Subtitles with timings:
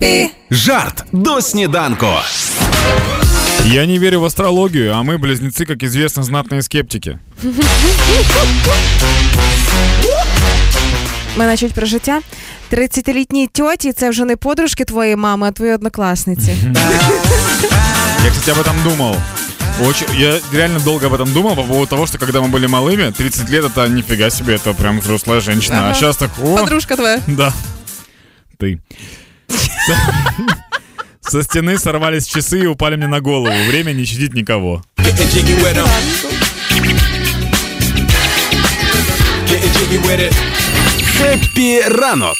[0.00, 0.30] Хеппі!
[0.50, 2.06] Жарт до сніданку.
[3.64, 7.18] Я не верю в астрологию, а мы, близнецы, как известно, знатные скептики.
[11.36, 12.20] Мене чуть про життя.
[12.72, 16.56] 30-літній тьоті це вже не подружки твоєї мами, а твої однокласниці.
[18.24, 19.14] Я, кстати, об этом думал.
[19.88, 23.12] Очень, я реально долго об этом думал по поводу того, что когда мы были малыми,
[23.12, 25.76] 30 лет это нифига себе, это прям взрослая женщина.
[25.80, 25.94] А Ага.
[25.94, 27.20] сейчас так, о, Подружка твоя.
[27.26, 27.52] да,
[28.58, 28.78] ты.
[31.21, 33.55] Со- стены сорвались часы и упали мне на голову.
[33.67, 34.83] Время не щадит никого.
[41.17, 42.35] Хеппі ранок